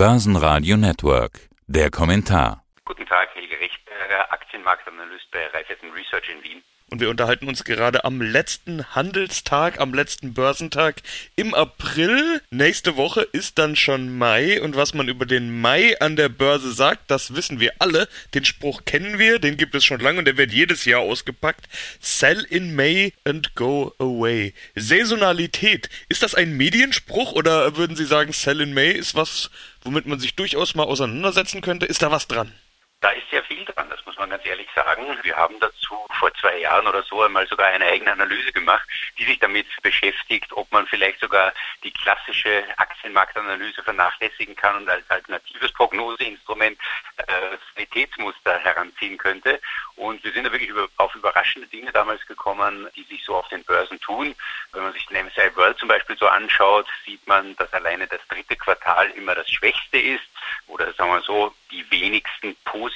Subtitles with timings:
[0.00, 1.50] Börsenradio Network.
[1.66, 2.64] Der Kommentar.
[2.86, 6.62] Guten Tag, Helge Rechtberger, Aktienmarktanalyst bei Raiffeisen Research in Wien.
[6.90, 11.02] Und wir unterhalten uns gerade am letzten Handelstag, am letzten Börsentag
[11.36, 12.42] im April.
[12.50, 14.60] Nächste Woche ist dann schon Mai.
[14.60, 18.08] Und was man über den Mai an der Börse sagt, das wissen wir alle.
[18.34, 21.68] Den Spruch kennen wir, den gibt es schon lange und der wird jedes Jahr ausgepackt.
[22.00, 24.52] Sell in May and go away.
[24.74, 25.88] Saisonalität.
[26.08, 29.50] Ist das ein Medienspruch oder würden Sie sagen, Sell in May ist was,
[29.82, 31.86] womit man sich durchaus mal auseinandersetzen könnte?
[31.86, 32.52] Ist da was dran?
[33.00, 35.16] Da ist sehr viel dran, das muss man ganz ehrlich sagen.
[35.22, 38.86] Wir haben dazu vor zwei Jahren oder so einmal sogar eine eigene Analyse gemacht,
[39.16, 45.08] die sich damit beschäftigt, ob man vielleicht sogar die klassische Aktienmarktanalyse vernachlässigen kann und als
[45.08, 46.78] alternatives Prognoseinstrument
[47.16, 49.62] äh, Qualitätsmuster heranziehen könnte.
[49.96, 53.48] Und wir sind da wirklich über, auf überraschende Dinge damals gekommen, die sich so auf
[53.48, 54.34] den Börsen tun.
[54.72, 58.20] Wenn man sich den MSCI World zum Beispiel so anschaut, sieht man, dass alleine das
[58.28, 60.24] dritte Quartal immer das schwächste ist
[60.66, 62.89] oder sagen wir so, die wenigsten positiven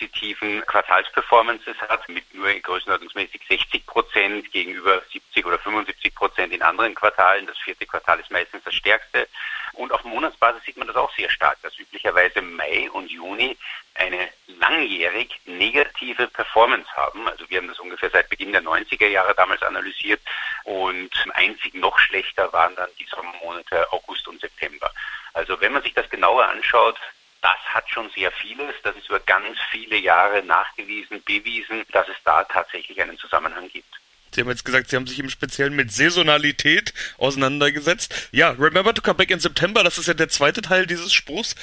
[0.66, 7.46] Quartalsperformances hat, mit nur größenordnungsmäßig 60 Prozent gegenüber 70 oder 75 Prozent in anderen Quartalen.
[7.46, 9.28] Das vierte Quartal ist meistens das stärkste.
[9.74, 13.56] Und auf Monatsbasis sieht man das auch sehr stark, dass üblicherweise Mai und Juni
[13.94, 17.28] eine langjährig negative Performance haben.
[17.28, 20.20] Also wir haben das ungefähr seit Beginn der 90er Jahre damals analysiert
[20.64, 24.90] und einzig noch schlechter waren dann die Sommermonate August und September.
[25.32, 26.98] Also wenn man sich das genauer anschaut,
[27.44, 28.74] das hat schon sehr vieles.
[28.82, 34.00] Das ist über ganz viele Jahre nachgewiesen, bewiesen, dass es da tatsächlich einen Zusammenhang gibt.
[34.32, 38.30] Sie haben jetzt gesagt, Sie haben sich im Speziellen mit Saisonalität auseinandergesetzt.
[38.32, 41.54] Ja, Remember to come back in September, das ist ja der zweite Teil dieses Spruchs.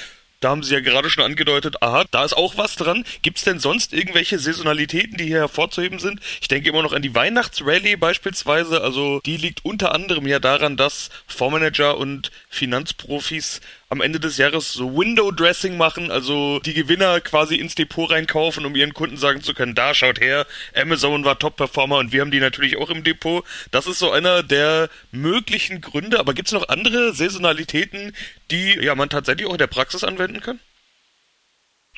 [0.42, 3.04] Da haben Sie ja gerade schon angedeutet, aha, da ist auch was dran.
[3.22, 6.20] Gibt es denn sonst irgendwelche Saisonalitäten, die hier hervorzuheben sind?
[6.40, 8.80] Ich denke immer noch an die Weihnachtsrallye beispielsweise.
[8.80, 13.60] Also die liegt unter anderem ja daran, dass Fondsmanager und Finanzprofis
[13.92, 18.74] am Ende des Jahres so Window-Dressing machen, also die Gewinner quasi ins Depot reinkaufen, um
[18.74, 22.40] ihren Kunden sagen zu können, da schaut her, Amazon war Top-Performer und wir haben die
[22.40, 23.44] natürlich auch im Depot.
[23.70, 28.16] Das ist so einer der möglichen Gründe, aber gibt es noch andere Saisonalitäten,
[28.50, 30.58] die ja man tatsächlich auch in der Praxis anwenden kann?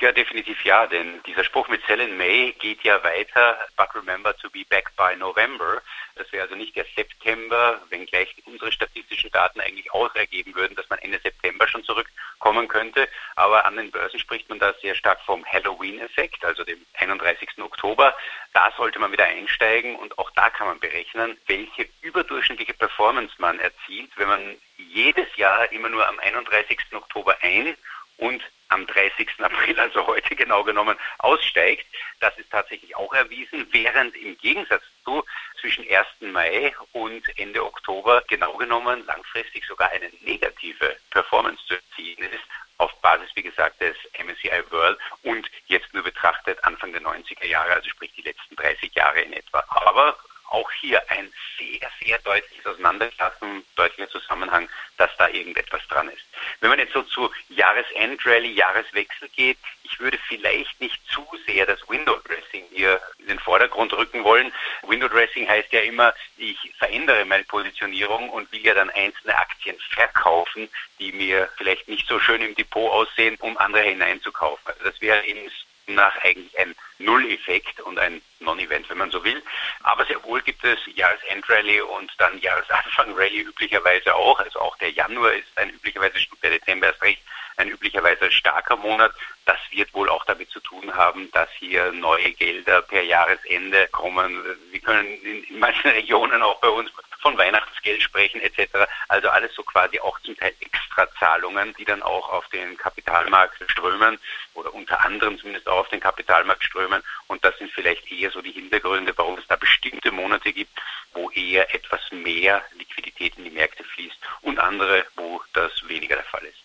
[0.01, 4.37] Ja, definitiv ja, denn dieser Spruch mit Sell in May geht ja weiter, but remember
[4.37, 5.81] to be back by November.
[6.17, 10.91] Das wäre also nicht der September, wenngleich unsere statistischen Daten eigentlich auch ergeben würden, dass
[10.91, 13.09] man Ende September schon zurückkommen könnte.
[13.37, 17.51] Aber an den Börsen spricht man da sehr stark vom Halloween-Effekt, also dem 31.
[17.59, 18.17] Oktober.
[18.53, 23.61] Da sollte man wieder einsteigen und auch da kann man berechnen, welche überdurchschnittliche Performance man
[23.61, 26.79] erzielt, wenn man jedes Jahr immer nur am 31.
[26.93, 27.77] Oktober ein
[28.19, 29.29] und am 30.
[29.39, 31.87] April, also heute genau genommen, aussteigt.
[32.21, 35.25] Das ist tatsächlich auch erwiesen, während im Gegensatz zu
[35.61, 36.33] zwischen 1.
[36.33, 42.45] Mai und Ende Oktober genau genommen langfristig sogar eine negative Performance zu erzielen ist,
[42.79, 47.75] auf Basis, wie gesagt, des MSCI World und jetzt nur betrachtet Anfang der 90er Jahre,
[47.75, 49.65] also sprich die letzten 30 Jahre in etwa.
[49.69, 50.19] Aber
[50.51, 56.25] auch hier ein sehr, sehr deutliches Auseinanderklassen, deutlicher Zusammenhang, dass da irgendetwas dran ist.
[56.61, 61.89] Wenn man jetzt so zu Jahresendrallye, Jahreswechsel geht, ich würde vielleicht nicht zu sehr das
[61.89, 64.53] Window Dressing hier in den Vordergrund rücken wollen.
[64.83, 69.77] Window Dressing heißt ja immer, ich verändere meine Positionierung und will ja dann einzelne Aktien
[69.91, 70.69] verkaufen,
[70.99, 74.67] die mir vielleicht nicht so schön im Depot aussehen, um andere hineinzukaufen.
[74.67, 75.51] Also das wäre eben
[75.87, 79.43] nach eigentlich ein Null-Effekt und ein Non-Event, wenn man so will.
[79.83, 84.39] Aber sehr wohl gibt es Jahresend-Rallye und dann Jahresanfang-Rallye üblicherweise auch.
[84.39, 87.23] Also auch der Januar ist ein üblicherweise, der Dezember ist recht,
[87.57, 89.13] ein üblicherweise starker Monat.
[89.45, 94.43] Das wird wohl auch damit zu tun haben, dass hier neue Gelder per Jahresende kommen.
[94.71, 96.91] Wir können in manchen Regionen auch bei uns
[97.25, 98.87] von Weihnachtsgeld sprechen etc.
[99.09, 104.19] Also alles so quasi auch zum Teil Extrazahlungen, die dann auch auf den Kapitalmarkt strömen
[104.53, 107.03] oder unter anderem zumindest auch auf den Kapitalmarkt strömen.
[107.27, 110.79] Und das sind vielleicht eher so die Hintergründe, warum es da bestimmte Monate gibt,
[111.15, 116.25] wo eher etwas mehr Liquidität in die Märkte fließt und andere, wo das weniger der
[116.25, 116.64] Fall ist.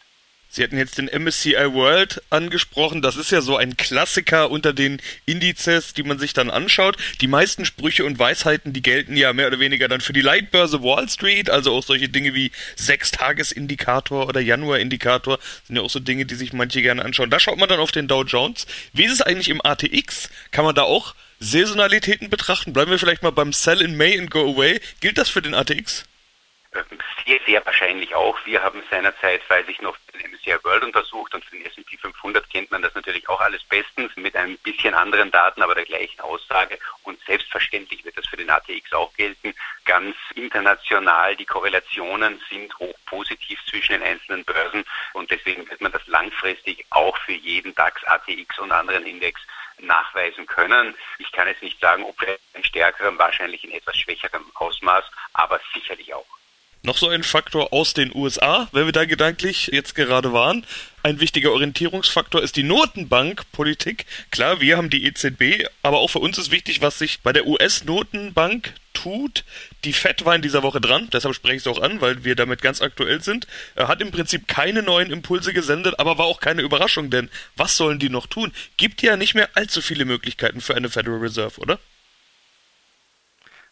[0.52, 3.04] Sie hatten jetzt den MSCI World angesprochen.
[3.04, 6.98] Das ist ja so ein Klassiker unter den Indizes, die man sich dann anschaut.
[7.22, 10.82] Die meisten Sprüche und Weisheiten, die gelten ja mehr oder weniger dann für die Leitbörse
[10.82, 15.38] Wall Street, also auch solche Dinge wie Sechstagesindikator oder Januarindikator
[15.68, 17.30] sind ja auch so Dinge, die sich manche gerne anschauen.
[17.30, 18.66] Da schaut man dann auf den Dow Jones.
[18.92, 20.30] Wie ist es eigentlich im ATX?
[20.50, 22.74] Kann man da auch Saisonalitäten betrachten?
[22.74, 24.82] Bleiben wir vielleicht mal beim Sell in May and Go Away.
[25.00, 26.09] Gilt das für den ATX?
[27.26, 28.38] Sehr, sehr wahrscheinlich auch.
[28.46, 32.48] Wir haben seinerzeit, weiß ich noch, den MSCI World untersucht und für den S&P 500
[32.50, 36.20] kennt man das natürlich auch alles bestens mit ein bisschen anderen Daten, aber der gleichen
[36.22, 36.78] Aussage.
[37.04, 39.54] Und selbstverständlich wird das für den ATX auch gelten.
[39.86, 44.84] Ganz international, die Korrelationen sind hoch positiv zwischen den einzelnen Börsen
[45.14, 49.42] und deswegen wird man das langfristig auch für jeden DAX, ATX und anderen Index
[49.80, 50.96] nachweisen können.
[51.20, 52.16] Ich kann jetzt nicht sagen, ob
[52.54, 56.39] in stärkerem, wahrscheinlich in etwas schwächerem Ausmaß, aber sicherlich auch.
[56.82, 60.66] Noch so ein Faktor aus den USA, wenn wir da gedanklich jetzt gerade waren.
[61.04, 64.06] Ein wichtiger Orientierungsfaktor ist die Notenbankpolitik.
[64.32, 67.48] Klar, wir haben die EZB, aber auch für uns ist wichtig, was sich bei der
[67.48, 69.44] US-Notenbank tut.
[69.84, 72.36] Die FED war in dieser Woche dran, deshalb spreche ich es auch an, weil wir
[72.36, 73.46] damit ganz aktuell sind.
[73.76, 77.76] Er hat im Prinzip keine neuen Impulse gesendet, aber war auch keine Überraschung, denn was
[77.76, 78.54] sollen die noch tun?
[78.78, 81.80] Gibt ja nicht mehr allzu viele Möglichkeiten für eine Federal Reserve, oder?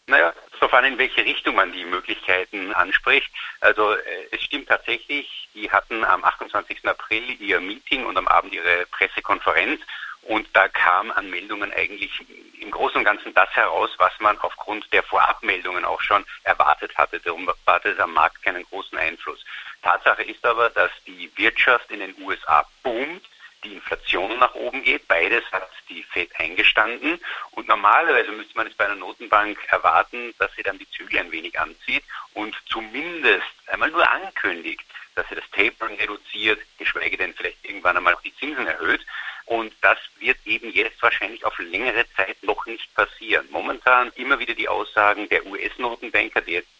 [0.06, 3.30] Naja, darauf an, in welche Richtung man die Möglichkeiten anspricht.
[3.60, 3.98] Also äh,
[4.30, 6.86] es stimmt tatsächlich, die hatten am 28.
[6.86, 9.80] April ihr Meeting und am Abend ihre Pressekonferenz
[10.22, 12.10] und da kam an Meldungen eigentlich
[12.60, 17.20] im Großen und Ganzen das heraus, was man aufgrund der Vorabmeldungen auch schon erwartet hatte.
[17.20, 19.44] Darum erwartet am Markt keinen großen Einfluss.
[19.82, 23.24] Tatsache ist aber, dass die Wirtschaft in den USA boomt
[23.64, 25.06] die Inflation nach oben geht.
[25.08, 27.20] Beides hat die Fed eingestanden.
[27.52, 31.32] Und normalerweise müsste man es bei einer Notenbank erwarten, dass sie dann die Zügel ein
[31.32, 34.84] wenig anzieht und zumindest einmal nur ankündigt,
[35.14, 39.04] dass sie das Tapering reduziert, geschweige denn vielleicht irgendwann einmal auch die Zinsen erhöht.
[39.46, 43.46] Und das wird eben jetzt wahrscheinlich auf längere Zeit noch nicht passieren.
[43.50, 46.77] Momentan immer wieder die Aussagen der US-Notenbanker, erst recht.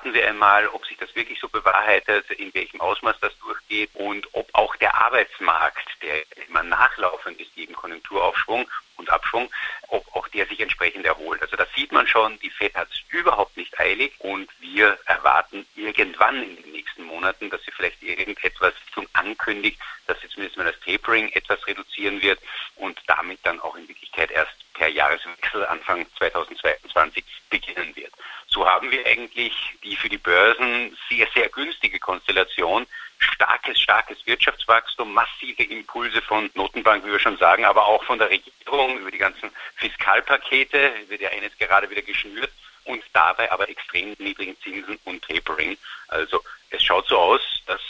[0.00, 4.26] Warten wir einmal, ob sich das wirklich so bewahrheitet, in welchem Ausmaß das durchgeht und
[4.32, 8.66] ob auch der Arbeitsmarkt, der immer nachlaufend ist, jedem Konjunkturaufschwung
[8.96, 9.50] und Abschwung,
[9.88, 11.42] ob auch der sich entsprechend erholt.
[11.42, 15.66] Also das sieht man schon, die FED hat es überhaupt nicht eilig und wir erwarten
[15.76, 20.64] irgendwann in den nächsten Monaten, dass sie vielleicht irgendetwas zum ankündigt, dass sie zumindest mal
[20.64, 22.40] das Tapering etwas reduzieren wird
[22.76, 28.14] und damit dann auch in Wirklichkeit erst per Jahreswechsel Anfang 2022 beginnen wird.
[28.46, 29.52] So haben wir eigentlich
[29.84, 32.86] die für die Börsen sehr, sehr günstige Konstellation.
[33.18, 38.30] Starkes, starkes Wirtschaftswachstum, massive Impulse von Notenbank, wie wir schon sagen, aber auch von der
[38.30, 42.50] Regierung über die ganzen Fiskalpakete, wird ja eines gerade wieder geschnürt
[42.84, 45.76] und dabei aber extrem niedrigen Zinsen und Tapering.
[46.08, 47.82] Also es schaut so aus, dass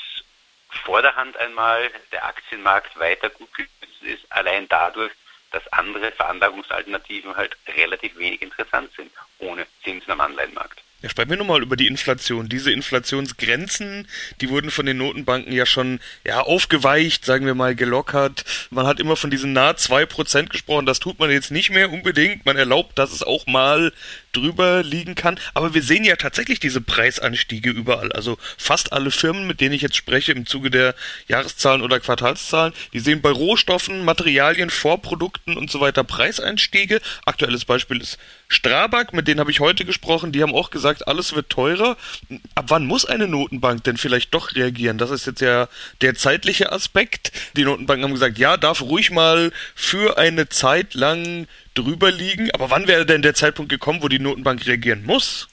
[0.84, 3.48] vor der Hand einmal der Aktienmarkt weiter gut
[4.02, 5.12] ist, allein dadurch,
[5.50, 10.82] dass andere Veranlagungsalternativen halt relativ wenig interessant sind, ohne Zinsen am Anleihenmarkt.
[11.02, 12.50] Ja, sprechen wir nochmal über die Inflation.
[12.50, 14.06] Diese Inflationsgrenzen,
[14.42, 18.44] die wurden von den Notenbanken ja schon ja, aufgeweicht, sagen wir mal, gelockert.
[18.68, 20.84] Man hat immer von diesen nahe zwei Prozent gesprochen.
[20.84, 22.44] Das tut man jetzt nicht mehr unbedingt.
[22.44, 23.94] Man erlaubt, dass es auch mal
[24.32, 25.38] drüber liegen kann.
[25.54, 28.12] Aber wir sehen ja tatsächlich diese Preisanstiege überall.
[28.12, 30.94] Also fast alle Firmen, mit denen ich jetzt spreche im Zuge der
[31.28, 37.00] Jahreszahlen oder Quartalszahlen, die sehen bei Rohstoffen, Materialien, Vorprodukten und so weiter Preiseinstiege.
[37.24, 38.18] Aktuelles Beispiel ist
[38.48, 41.96] Strabag, mit denen habe ich heute gesprochen, die haben auch gesagt, alles wird teurer.
[42.54, 44.98] Ab wann muss eine Notenbank denn vielleicht doch reagieren?
[44.98, 45.68] Das ist jetzt ja
[46.00, 47.32] der zeitliche Aspekt.
[47.56, 51.46] Die Notenbanken haben gesagt, ja, darf ruhig mal für eine Zeit lang
[51.82, 52.50] drüber liegen.
[52.52, 55.48] Aber wann wäre denn der Zeitpunkt gekommen, wo die Notenbank reagieren muss?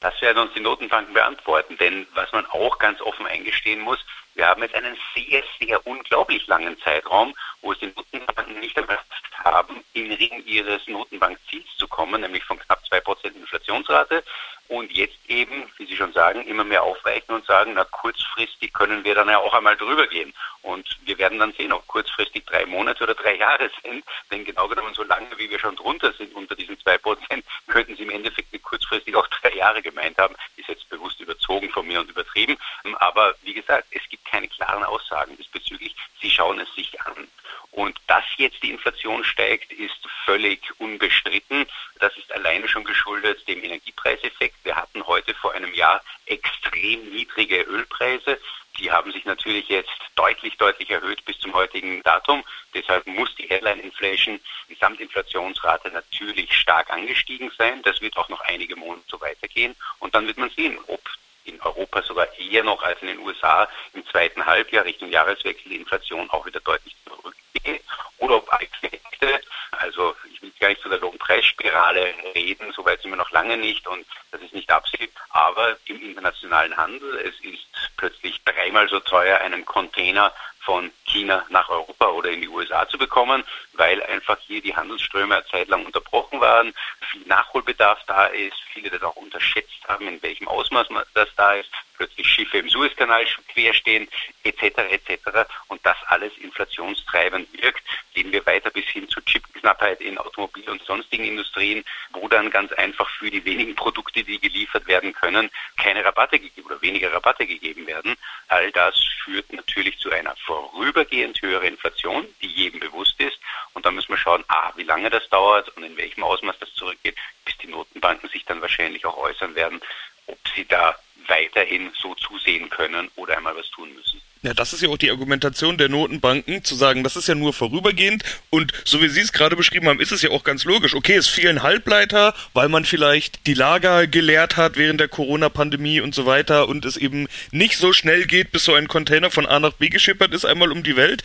[0.00, 3.98] Das werden uns die Notenbanken beantworten, denn was man auch ganz offen eingestehen muss,
[4.38, 9.36] wir haben jetzt einen sehr, sehr unglaublich langen Zeitraum, wo es die Notenbanken nicht ermöglicht
[9.42, 14.22] haben, in Ring ihres Notenbankziels zu kommen, nämlich von knapp 2% Inflationsrate.
[14.68, 19.02] Und jetzt eben, wie Sie schon sagen, immer mehr aufweichen und sagen, na kurzfristig können
[19.02, 20.34] wir dann ja auch einmal drüber gehen.
[20.60, 24.04] Und wir werden dann sehen, ob kurzfristig drei Monate oder drei Jahre sind.
[24.30, 28.02] Denn genau genommen, so lange wie wir schon drunter sind unter diesen 2%, könnten Sie
[28.02, 30.34] im Endeffekt mit kurzfristig auch drei Jahre gemeint haben.
[30.56, 32.58] Ist jetzt bewusst überzogen von mir und übertrieben.
[32.98, 35.96] Aber wie gesagt, es gibt keine klaren Aussagen diesbezüglich.
[36.20, 37.28] Sie schauen es sich an.
[37.70, 41.66] Und dass jetzt die Inflation steigt, ist völlig unbestritten.
[42.00, 44.57] Das ist alleine schon geschuldet dem Energiepreiseffekt.
[44.68, 48.38] Wir hatten heute vor einem Jahr extrem niedrige Ölpreise.
[48.78, 52.44] Die haben sich natürlich jetzt deutlich, deutlich erhöht bis zum heutigen Datum.
[52.74, 57.80] Deshalb muss die Headline Inflation, die Gesamtinflationsrate natürlich stark angestiegen sein.
[57.80, 59.74] Das wird auch noch einige Monate so weitergehen.
[60.00, 61.00] Und dann wird man sehen, ob
[61.44, 65.76] in Europa sogar eher noch als in den USA im zweiten Halbjahr Richtung Jahreswechsel die
[65.76, 67.82] Inflation auch wieder deutlich zurückgeht
[68.18, 70.14] oder ob Effekte, also
[70.58, 74.40] will gar nicht zu der Lohnpreisspirale reden, soweit sind wir noch lange nicht und das
[74.42, 80.32] ist nicht Absicht, aber im internationalen Handel, es ist plötzlich dreimal so teuer, einen Container
[80.68, 85.36] von China nach Europa oder in die USA zu bekommen, weil einfach hier die Handelsströme
[85.36, 86.74] eine Zeit lang unterbrochen waren,
[87.10, 91.70] viel Nachholbedarf da ist, viele das auch unterschätzt haben, in welchem Ausmaß das da ist,
[91.96, 94.08] plötzlich Schiffe im Suezkanal querstehen,
[94.44, 94.78] etc.
[94.90, 95.48] etc.
[95.68, 97.82] Und das alles inflationstreibend wirkt,
[98.14, 102.72] gehen wir weiter bis hin zu Chipknappheit in Automobil- und sonstigen Industrien, wo dann ganz
[102.72, 107.46] einfach für die wenigen Produkte, die geliefert werden können, keine Rabatte gegeben oder weniger Rabatte
[107.46, 108.16] gegeben werden.
[108.48, 108.94] All das
[109.24, 113.38] führt natürlich zu einer vorübergehend höheren Inflation, die jedem bewusst ist.
[113.74, 116.72] Und da müssen wir schauen, a, wie lange das dauert und in welchem Ausmaß das
[116.74, 119.80] zurückgeht, bis die Notenbanken sich dann wahrscheinlich auch äußern werden,
[120.26, 120.96] ob sie da
[121.28, 124.20] weiterhin so zusehen können oder einmal was tun müssen.
[124.42, 127.52] Ja, das ist ja auch die Argumentation der Notenbanken, zu sagen, das ist ja nur
[127.52, 130.94] vorübergehend und so wie Sie es gerade beschrieben haben, ist es ja auch ganz logisch.
[130.94, 136.14] Okay, es fehlen Halbleiter, weil man vielleicht die Lager geleert hat während der Corona-Pandemie und
[136.14, 139.58] so weiter und es eben nicht so schnell geht, bis so ein Container von A
[139.58, 141.24] nach B geschippert ist, einmal um die Welt.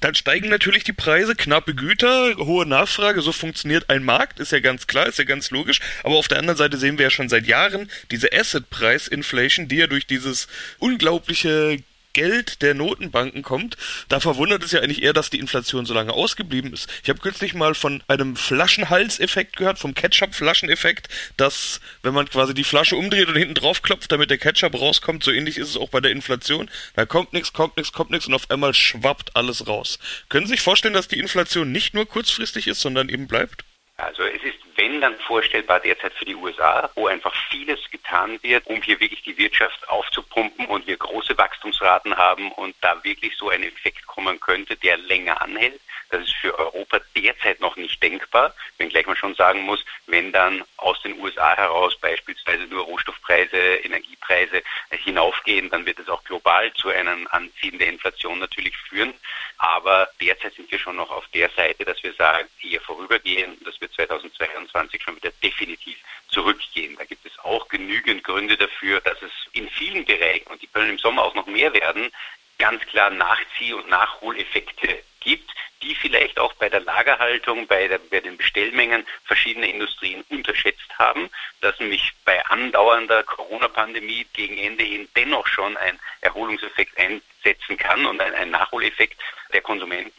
[0.00, 4.60] Dann steigen natürlich die Preise, knappe Güter, hohe Nachfrage, so funktioniert ein Markt, ist ja
[4.60, 5.80] ganz klar, ist ja ganz logisch.
[6.02, 9.86] Aber auf der anderen Seite sehen wir ja schon seit Jahren diese Asset-Price-Inflation, die ja
[9.86, 10.48] durch dieses
[10.78, 11.78] unglaubliche
[12.16, 13.76] Geld der Notenbanken kommt.
[14.08, 16.88] Da verwundert es ja eigentlich eher, dass die Inflation so lange ausgeblieben ist.
[17.02, 22.64] Ich habe kürzlich mal von einem Flaschenhalseffekt gehört, vom Ketchup-Flascheneffekt, dass wenn man quasi die
[22.64, 25.90] Flasche umdreht und hinten drauf klopft, damit der Ketchup rauskommt, so ähnlich ist es auch
[25.90, 26.70] bei der Inflation.
[26.94, 29.98] Da kommt nichts, kommt nichts, kommt nichts und auf einmal schwappt alles raus.
[30.30, 33.62] Können Sie sich vorstellen, dass die Inflation nicht nur kurzfristig ist, sondern eben bleibt?
[33.98, 38.66] Also es ist wenn dann vorstellbar derzeit für die USA, wo einfach vieles getan wird,
[38.66, 43.50] um hier wirklich die Wirtschaft aufzupumpen und wir große Wachstumsraten haben und da wirklich so
[43.50, 45.80] ein Effekt kommen könnte, der länger anhält.
[46.10, 50.62] Das ist für Europa derzeit noch nicht denkbar, wenngleich man schon sagen muss, wenn dann
[50.76, 56.90] aus den USA heraus beispielsweise nur Rohstoffpreise, Energiepreise hinaufgehen, dann wird es auch global zu
[56.90, 59.14] einem Anziehen der Inflation natürlich führen.
[59.58, 63.80] Aber derzeit sind wir schon noch auf der Seite, dass wir sagen, eher vorübergehend, das
[63.80, 64.25] wird 2000
[64.76, 65.96] 2020 schon wieder definitiv
[66.28, 66.96] zurückgehen.
[66.96, 70.90] Da gibt es auch genügend Gründe dafür, dass es in vielen Bereichen, und die können
[70.90, 72.10] im Sommer auch noch mehr werden,
[72.58, 75.50] ganz klar Nachzieh- und Nachholeffekte gibt,
[75.82, 81.28] die vielleicht auch bei der Lagerhaltung, bei, der, bei den Bestellmengen verschiedener Industrien unterschätzt haben,
[81.60, 88.20] dass nämlich bei andauernder Corona-Pandemie gegen Ende hin dennoch schon ein Erholungseffekt einsetzen kann und
[88.20, 89.20] ein, ein Nachholeffekt.
[89.52, 90.12] Der Konsument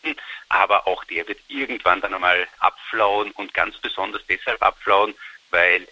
[0.67, 5.15] aber auch der wird irgendwann dann einmal abflauen und ganz besonders deshalb abflauen,
[5.49, 5.87] weil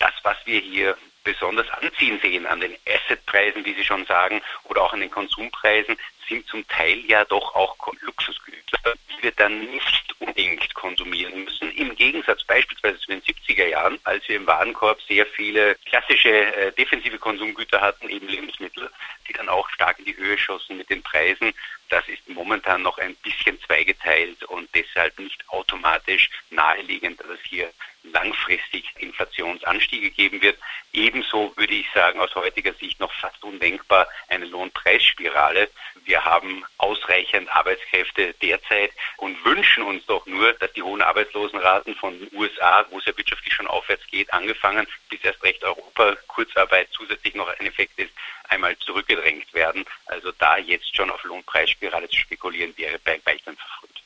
[0.00, 4.82] das, was wir hier besonders anziehen sehen an den Assetpreisen, wie Sie schon sagen, oder
[4.82, 5.96] auch an den Konsumpreisen,
[6.28, 11.70] sind zum Teil ja doch auch Luxusgüter, die wir dann nicht unbedingt konsumieren müssen.
[11.72, 16.72] Im Gegensatz beispielsweise zu den 70er Jahren, als wir im Warenkorb sehr viele klassische äh,
[16.72, 18.90] defensive Konsumgüter hatten, eben Lebensmittel,
[19.28, 21.52] die dann auch stark in die Höhe schossen mit den Preisen.
[21.88, 27.70] Das ist momentan noch ein bisschen zweigeteilt und deshalb nicht automatisch naheliegend, dass es hier
[28.02, 30.58] langfristig Inflationsanstiege geben wird.
[30.92, 35.68] Ebenso würde ich sagen, aus heutiger Sicht noch fast undenkbar eine Lohnpreisspirale.
[36.04, 42.18] Wir haben ausreichend Arbeitskräfte derzeit und wünschen uns doch nur, dass die hohen Arbeitslosenraten von
[42.18, 46.88] den USA, wo es ja wirtschaftlich schon aufwärts geht, angefangen bis erst recht Europa, Kurzarbeit
[46.92, 48.10] zusätzlich noch ein Effekt ist,
[48.48, 49.84] einmal zurückgedrängt werden.
[50.06, 54.02] Also da jetzt schon auf Lohnpreisspirale zu spekulieren, wäre bei weitem verfrüht.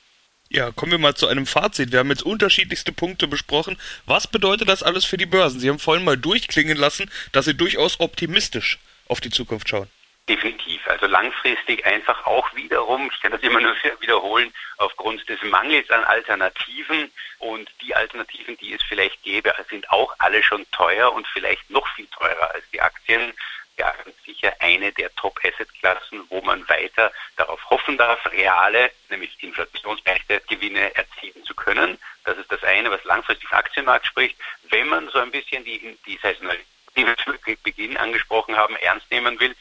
[0.48, 1.92] Ja, kommen wir mal zu einem Fazit.
[1.92, 3.78] Wir haben jetzt unterschiedlichste Punkte besprochen.
[4.04, 5.60] Was bedeutet das alles für die Börsen?
[5.60, 8.78] Sie haben vorhin mal durchklingen lassen, dass Sie durchaus optimistisch
[9.08, 9.88] auf die Zukunft schauen.
[10.32, 10.88] Definitiv.
[10.88, 16.04] Also langfristig einfach auch wiederum, ich kann das immer nur wiederholen, aufgrund des Mangels an
[16.04, 21.68] Alternativen und die Alternativen, die es vielleicht gäbe, sind auch alle schon teuer und vielleicht
[21.68, 23.34] noch viel teurer als die Aktien
[23.76, 23.92] ja,
[24.24, 31.44] sicher eine der Top-Asset-Klassen, wo man weiter darauf hoffen darf, reale, nämlich inflationsberechte Gewinne erzielen
[31.44, 31.98] zu können.
[32.24, 34.38] Das ist das eine, was langfristig im Aktienmarkt spricht.
[34.70, 39.10] Wenn man so ein bisschen die, die Saisonalität, die wir zu Beginn angesprochen haben, ernst
[39.10, 39.54] nehmen will,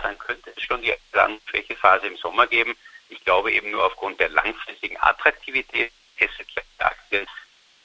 [0.00, 0.94] dann könnte es schon die
[1.46, 2.76] Schwächephase im Sommer geben.
[3.08, 7.26] Ich glaube eben nur aufgrund der langfristigen Attraktivität Asset-Aktien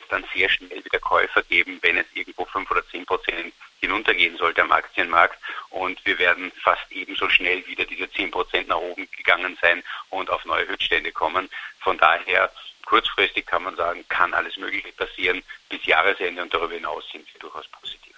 [0.09, 4.61] dann sehr schnell wieder Käufer geben, wenn es irgendwo fünf oder zehn Prozent hinuntergehen sollte
[4.61, 5.37] am Aktienmarkt.
[5.69, 10.29] Und wir werden fast ebenso schnell wieder diese 10 Prozent nach oben gegangen sein und
[10.29, 11.49] auf neue Höchststände kommen.
[11.79, 12.51] Von daher,
[12.85, 15.41] kurzfristig kann man sagen, kann alles Mögliche passieren.
[15.69, 18.15] Bis Jahresende und darüber hinaus sind wir durchaus positiv.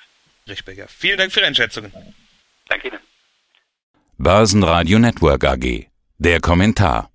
[0.48, 2.16] Richtberger, vielen Dank für Ihre Einschätzungen.
[2.68, 3.00] Danke Ihnen.
[4.24, 5.88] Börsenradio Network AG.
[6.18, 7.13] Der Kommentar.